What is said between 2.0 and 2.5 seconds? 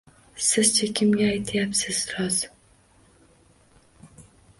roz?